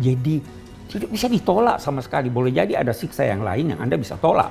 Jadi 0.00 0.40
tidak 0.88 1.10
bisa 1.12 1.26
ditolak 1.28 1.76
sama 1.78 2.00
sekali. 2.00 2.32
Boleh 2.32 2.50
jadi 2.50 2.80
ada 2.80 2.96
siksa 2.96 3.28
yang 3.28 3.44
lain 3.44 3.76
yang 3.76 3.80
Anda 3.84 4.00
bisa 4.00 4.16
tolak. 4.16 4.50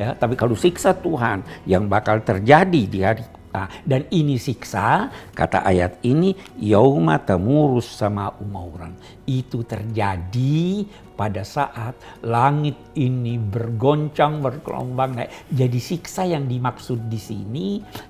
Ya, 0.00 0.16
tapi 0.16 0.38
kalau 0.38 0.56
siksa 0.56 0.96
Tuhan 0.96 1.44
yang 1.68 1.90
bakal 1.90 2.24
terjadi 2.24 2.82
di 2.88 2.98
hari 3.04 3.22
Nah, 3.52 3.68
dan 3.84 4.08
ini 4.08 4.40
siksa, 4.40 5.12
kata 5.36 5.60
ayat 5.60 6.00
ini, 6.08 6.32
yauma 6.56 7.20
tamurus 7.20 7.84
sama 7.84 8.32
umauran. 8.40 8.96
Itu 9.28 9.68
terjadi 9.68 10.88
pada 11.12 11.44
saat 11.44 11.94
langit 12.24 12.80
ini 12.96 13.36
bergoncang, 13.36 14.40
bergelombang 14.40 15.20
naik. 15.20 15.52
Jadi 15.52 15.78
siksa 15.78 16.24
yang 16.24 16.48
dimaksud 16.48 17.12
di 17.12 17.20
sini 17.20 17.66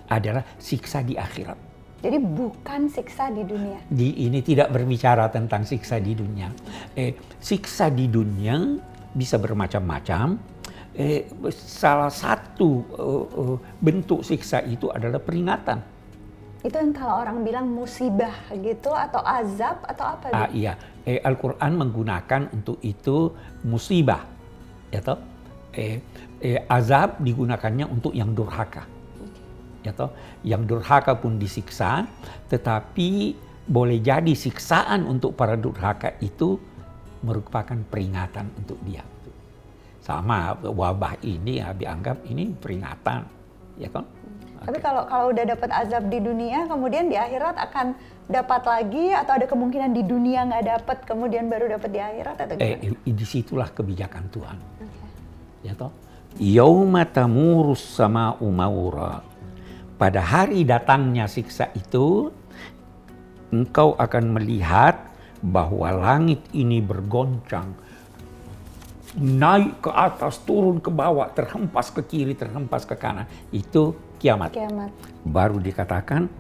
adalah 0.06 0.46
siksa 0.62 1.02
di 1.02 1.18
akhirat. 1.18 1.74
Jadi 2.02 2.18
bukan 2.18 2.90
siksa 2.90 3.30
di 3.30 3.46
dunia. 3.46 3.78
Di 3.86 4.26
ini 4.26 4.42
tidak 4.42 4.74
berbicara 4.74 5.30
tentang 5.30 5.62
siksa 5.62 6.02
di 6.02 6.18
dunia. 6.18 6.50
Eh, 6.98 7.14
siksa 7.38 7.94
di 7.94 8.10
dunia 8.10 8.58
bisa 9.14 9.38
bermacam-macam 9.38 10.51
eh, 10.96 11.28
salah 11.52 12.12
satu 12.12 12.84
uh, 12.96 13.26
uh, 13.32 13.56
bentuk 13.80 14.20
siksa 14.20 14.60
itu 14.64 14.92
adalah 14.92 15.20
peringatan. 15.20 15.80
Itu 16.62 16.78
yang 16.78 16.94
kalau 16.94 17.26
orang 17.26 17.42
bilang 17.42 17.66
musibah 17.66 18.30
gitu 18.54 18.94
atau 18.94 19.18
azab 19.26 19.82
atau 19.82 20.14
apa? 20.14 20.30
Ah, 20.30 20.48
iya, 20.54 20.78
eh, 21.02 21.18
Al-Quran 21.18 21.74
menggunakan 21.74 22.54
untuk 22.54 22.78
itu 22.86 23.34
musibah, 23.66 24.22
ya 24.94 25.02
toh. 25.02 25.18
Eh, 25.74 25.98
eh, 26.38 26.62
azab 26.70 27.18
digunakannya 27.18 27.88
untuk 27.90 28.14
yang 28.14 28.30
durhaka, 28.30 28.86
ya 29.82 29.90
toh. 29.90 30.14
Yang 30.46 30.62
durhaka 30.70 31.18
pun 31.18 31.42
disiksa, 31.42 32.06
tetapi 32.46 33.34
boleh 33.66 33.98
jadi 33.98 34.30
siksaan 34.30 35.02
untuk 35.02 35.34
para 35.34 35.58
durhaka 35.58 36.14
itu 36.22 36.62
merupakan 37.26 37.78
peringatan 37.90 38.50
untuk 38.54 38.78
dia 38.86 39.02
sama 40.02 40.58
wabah 40.58 41.14
ini 41.22 41.62
ya 41.62 41.70
dianggap 41.70 42.26
ini 42.26 42.50
peringatan 42.58 43.22
ya 43.78 43.88
kan 43.88 44.04
tapi 44.62 44.78
okay. 44.78 44.82
kalau 44.82 45.02
kalau 45.06 45.26
udah 45.30 45.44
dapat 45.46 45.70
azab 45.70 46.06
di 46.10 46.18
dunia 46.22 46.66
kemudian 46.66 47.06
di 47.10 47.18
akhirat 47.18 47.58
akan 47.58 47.94
dapat 48.30 48.62
lagi 48.62 49.10
atau 49.10 49.32
ada 49.34 49.46
kemungkinan 49.46 49.90
di 49.94 50.02
dunia 50.06 50.46
nggak 50.46 50.64
dapat 50.66 50.98
kemudian 51.06 51.50
baru 51.50 51.78
dapat 51.78 51.90
di 51.90 52.00
akhirat 52.02 52.36
atau 52.38 52.54
gimana? 52.58 52.78
Eh, 52.78 53.10
di 53.10 53.26
situlah 53.26 53.70
kebijakan 53.70 54.24
Tuhan 54.30 54.58
okay. 54.58 55.70
ya 55.70 55.74
toh 55.78 55.90
yauma 56.38 57.06
tamurus 57.06 57.82
sama 57.82 58.38
umaura 58.42 59.22
pada 59.98 60.18
hari 60.18 60.66
datangnya 60.66 61.30
siksa 61.30 61.70
itu 61.78 62.30
engkau 63.54 63.94
akan 63.94 64.34
melihat 64.34 64.98
bahwa 65.42 65.90
langit 65.90 66.40
ini 66.54 66.78
bergoncang 66.78 67.74
naik 69.18 69.84
ke 69.84 69.90
atas, 69.92 70.40
turun 70.44 70.80
ke 70.80 70.88
bawah, 70.88 71.28
terhempas 71.32 71.92
ke 71.92 72.00
kiri, 72.04 72.32
terhempas 72.32 72.88
ke 72.88 72.96
kanan. 72.96 73.28
Itu 73.52 73.96
kiamat. 74.16 74.56
Kiamat. 74.56 74.90
Baru 75.26 75.60
dikatakan 75.60 76.30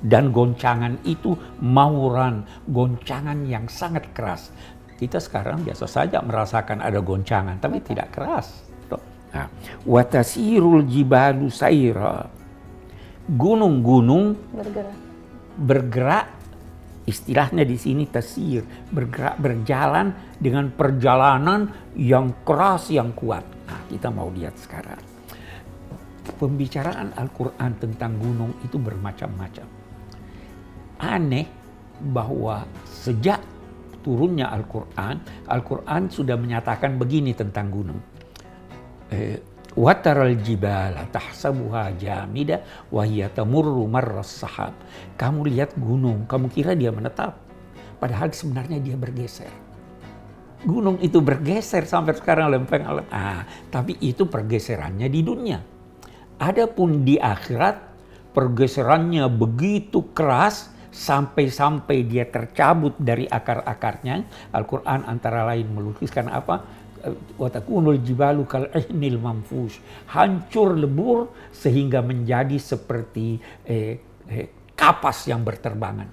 dan 0.00 0.30
goncangan 0.30 0.96
itu 1.04 1.34
mauran, 1.60 2.46
goncangan 2.70 3.44
yang 3.44 3.68
sangat 3.68 4.08
keras. 4.16 4.54
Kita 4.98 5.22
sekarang 5.22 5.62
biasa 5.62 5.86
saja 5.86 6.18
merasakan 6.24 6.82
ada 6.82 6.98
goncangan, 6.98 7.60
tapi 7.60 7.78
Betul. 7.78 7.88
tidak 7.94 8.08
keras. 8.14 8.68
Nah, 9.28 9.48
watasirul 9.84 10.88
jibalu 10.88 11.52
saira. 11.52 12.24
Gunung-gunung 13.28 14.32
bergerak. 14.56 14.96
bergerak 15.60 16.26
istilahnya 17.08 17.64
di 17.64 17.80
sini 17.80 18.04
tasir, 18.04 18.60
bergerak 18.92 19.40
berjalan 19.40 20.12
dengan 20.36 20.68
perjalanan 20.68 21.72
yang 21.96 22.44
keras 22.44 22.92
yang 22.92 23.16
kuat. 23.16 23.42
Nah, 23.64 23.80
kita 23.88 24.12
mau 24.12 24.28
lihat 24.28 24.52
sekarang. 24.60 25.00
Pembicaraan 26.28 27.16
Al-Qur'an 27.16 27.72
tentang 27.80 28.20
gunung 28.20 28.52
itu 28.60 28.76
bermacam-macam. 28.76 29.64
Aneh 31.00 31.48
bahwa 32.12 32.68
sejak 32.84 33.40
turunnya 34.04 34.52
Al-Qur'an, 34.52 35.16
Al-Qur'an 35.48 36.12
sudah 36.12 36.36
menyatakan 36.36 37.00
begini 37.00 37.32
tentang 37.32 37.72
gunung. 37.72 38.00
Eh, 39.08 39.40
Wataral 39.78 40.34
jibala 40.42 41.06
tahsabuha 41.06 41.94
jamida 41.94 42.66
wa 42.90 43.06
hiya 43.06 43.30
tamurru 43.30 43.86
marras 43.86 44.42
sahab. 44.42 44.74
Kamu 45.14 45.46
lihat 45.46 45.78
gunung, 45.78 46.26
kamu 46.26 46.50
kira 46.50 46.74
dia 46.74 46.90
menetap. 46.90 47.38
Padahal 48.02 48.34
sebenarnya 48.34 48.82
dia 48.82 48.98
bergeser. 48.98 49.54
Gunung 50.66 50.98
itu 50.98 51.22
bergeser 51.22 51.86
sampai 51.86 52.18
sekarang 52.18 52.50
lempeng 52.50 52.82
alam. 52.82 53.06
Ah, 53.14 53.46
tapi 53.70 53.94
itu 54.02 54.26
pergeserannya 54.26 55.06
di 55.06 55.22
dunia. 55.22 55.62
Adapun 56.42 57.06
di 57.06 57.14
akhirat 57.14 57.78
pergeserannya 58.34 59.30
begitu 59.30 60.10
keras 60.10 60.74
sampai-sampai 60.90 62.02
dia 62.02 62.26
tercabut 62.26 62.98
dari 62.98 63.30
akar-akarnya. 63.30 64.26
Al-Quran 64.50 65.06
antara 65.06 65.46
lain 65.46 65.70
melukiskan 65.70 66.26
apa? 66.26 66.77
Watakunul 67.38 68.00
jibalu 68.02 68.44
kal 68.44 68.68
ihnil 68.72 69.18
manfush. 69.18 69.78
Hancur 70.12 70.76
lebur 70.76 71.32
sehingga 71.50 72.02
menjadi 72.04 72.56
seperti 72.56 73.38
eh, 73.64 73.98
eh, 74.28 74.46
kapas 74.74 75.26
yang 75.30 75.42
berterbangan. 75.42 76.08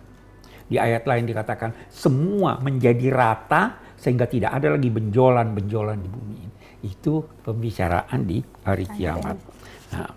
Di 0.66 0.82
ayat 0.82 1.06
lain 1.06 1.30
dikatakan 1.30 1.92
semua 1.94 2.58
menjadi 2.58 3.14
rata 3.14 3.94
sehingga 3.96 4.26
tidak 4.26 4.58
ada 4.58 4.74
lagi 4.74 4.90
benjolan-benjolan 4.90 5.98
di 6.02 6.10
bumi 6.10 6.36
ini. 6.42 6.56
Itu 6.86 7.26
pembicaraan 7.42 8.22
di 8.26 8.42
hari 8.66 8.86
kiamat. 8.90 9.38
nah, 9.94 10.10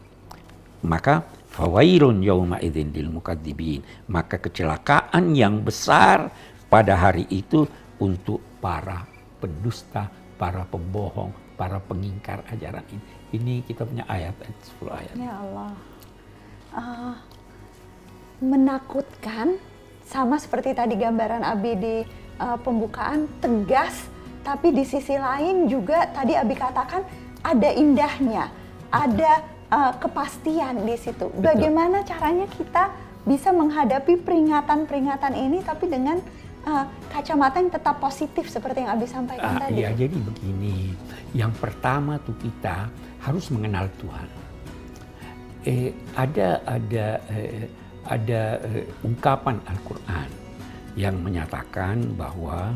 maka 0.85 1.27
fawailun 1.59 2.23
yauma 2.23 2.63
idzin 2.63 2.95
lil 2.95 3.11
mukadzibin 3.11 3.83
maka 4.07 4.39
kecelakaan 4.39 5.35
yang 5.35 5.67
besar 5.67 6.31
pada 6.71 6.95
hari 6.95 7.27
itu 7.35 7.67
untuk 7.99 8.39
para 8.63 9.03
pendusta 9.43 10.07
para 10.39 10.63
pembohong, 10.71 11.35
para 11.59 11.83
pengingkar 11.83 12.47
ajaran 12.49 12.87
ini. 12.89 13.05
Ini 13.35 13.55
kita 13.67 13.85
punya 13.85 14.07
ayat, 14.09 14.33
10 14.81 14.89
ayat. 14.89 15.15
Ya 15.19 15.35
Allah. 15.37 15.73
Uh, 16.73 17.15
menakutkan 18.39 19.59
sama 20.07 20.39
seperti 20.41 20.73
tadi 20.73 20.97
gambaran 20.97 21.45
Abi 21.45 21.73
di 21.77 21.97
uh, 22.41 22.57
pembukaan 22.63 23.29
tegas, 23.43 24.09
tapi 24.47 24.73
di 24.73 24.87
sisi 24.87 25.19
lain 25.19 25.69
juga 25.69 26.09
tadi 26.09 26.33
Abi 26.39 26.55
katakan 26.57 27.05
ada 27.45 27.71
indahnya, 27.75 28.49
ada 28.89 29.45
uh, 29.69 29.93
kepastian 29.99 30.87
di 30.87 30.97
situ. 30.97 31.29
Betul. 31.29 31.45
Bagaimana 31.45 32.07
caranya 32.07 32.47
kita 32.49 32.95
bisa 33.29 33.53
menghadapi 33.53 34.25
peringatan-peringatan 34.25 35.37
ini 35.37 35.61
tapi 35.61 35.91
dengan 35.93 36.17
uh, 36.69 36.85
kacamata 37.09 37.57
yang 37.59 37.73
tetap 37.73 37.97
positif 37.97 38.45
seperti 38.53 38.85
yang 38.85 38.93
Abi 38.93 39.09
sampaikan 39.09 39.57
uh, 39.57 39.61
tadi. 39.65 39.81
Iya, 39.81 39.91
jadi 39.97 40.17
begini. 40.21 40.93
Yang 41.33 41.53
pertama 41.57 42.21
tuh 42.21 42.37
kita 42.37 42.93
harus 43.25 43.49
mengenal 43.49 43.89
Tuhan. 43.97 44.29
Eh, 45.67 45.91
ada 46.15 46.63
ada 46.65 47.07
eh, 47.35 47.67
ada 48.09 48.43
eh, 48.63 48.87
ungkapan 49.05 49.59
Al-Qur'an 49.69 50.31
yang 50.95 51.19
menyatakan 51.21 52.15
bahwa 52.17 52.73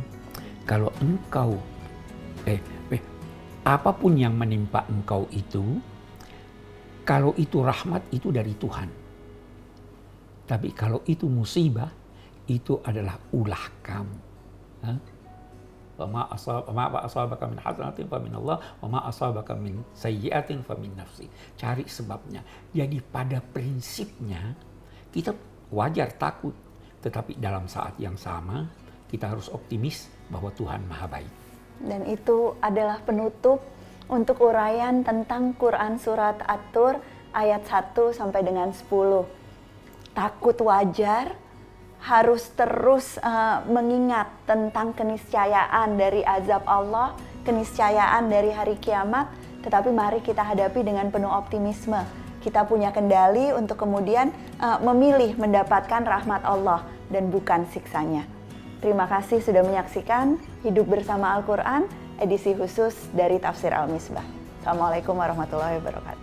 kalau 0.69 0.91
engkau 1.01 1.57
eh, 2.45 2.61
eh 2.93 3.03
apa 3.65 3.95
pun 3.95 4.19
yang 4.19 4.35
menimpa 4.35 4.85
engkau 4.91 5.31
itu 5.33 5.79
kalau 7.07 7.33
itu 7.39 7.63
rahmat 7.63 8.03
itu 8.13 8.29
dari 8.35 8.53
Tuhan. 8.59 8.89
Tapi 10.43 10.69
kalau 10.75 11.01
itu 11.09 11.31
musibah 11.31 12.02
itu 12.51 12.79
adalah 12.83 13.19
ulah 13.31 13.65
kamu. 13.85 14.19
Cari 21.55 21.85
sebabnya. 21.87 22.43
Jadi 22.73 22.99
pada 22.99 23.39
prinsipnya 23.39 24.57
kita 25.13 25.31
wajar 25.71 26.11
takut, 26.17 26.57
tetapi 27.05 27.39
dalam 27.39 27.69
saat 27.71 27.95
yang 28.03 28.17
sama 28.19 28.67
kita 29.07 29.29
harus 29.31 29.53
optimis 29.53 30.09
bahwa 30.33 30.49
Tuhan 30.57 30.83
Maha 30.89 31.07
Baik. 31.07 31.33
Dan 31.83 32.09
itu 32.09 32.57
adalah 32.65 32.99
penutup 33.05 33.61
untuk 34.09 34.41
uraian 34.41 35.05
tentang 35.05 35.53
Quran 35.55 36.01
Surat 36.01 36.41
At-Tur 36.49 36.99
ayat 37.37 37.63
1 37.69 38.17
sampai 38.17 38.41
dengan 38.41 38.73
10. 38.73 39.29
Takut 40.13 40.57
wajar, 40.65 41.37
harus 42.03 42.51
terus 42.59 43.15
uh, 43.23 43.63
mengingat 43.71 44.27
tentang 44.43 44.91
keniscayaan 44.91 45.95
dari 45.95 46.27
azab 46.27 46.67
Allah, 46.67 47.15
keniscayaan 47.47 48.27
dari 48.27 48.51
hari 48.51 48.75
kiamat, 48.83 49.31
tetapi 49.63 49.95
mari 49.95 50.19
kita 50.19 50.43
hadapi 50.43 50.83
dengan 50.83 51.09
penuh 51.15 51.31
optimisme. 51.31 52.03
Kita 52.43 52.67
punya 52.67 52.91
kendali 52.91 53.55
untuk 53.55 53.79
kemudian 53.79 54.35
uh, 54.59 54.83
memilih 54.83 55.39
mendapatkan 55.39 56.03
rahmat 56.03 56.43
Allah 56.43 56.83
dan 57.07 57.31
bukan 57.31 57.71
siksanya. 57.71 58.27
Terima 58.83 59.07
kasih 59.07 59.39
sudah 59.39 59.63
menyaksikan 59.63 60.43
Hidup 60.67 60.91
Bersama 60.91 61.39
Al-Quran, 61.39 61.87
edisi 62.19 62.51
khusus 62.59 62.99
dari 63.15 63.39
Tafsir 63.39 63.71
Al-Misbah. 63.71 64.27
Assalamualaikum 64.59 65.15
warahmatullahi 65.15 65.79
wabarakatuh. 65.79 66.22